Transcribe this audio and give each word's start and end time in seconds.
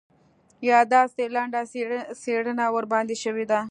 یا 0.69 0.79
داسې 0.95 1.23
لنډه 1.35 1.61
څېړنه 2.21 2.65
ورباندې 2.75 3.15
شوې 3.23 3.45
ده. 3.51 3.59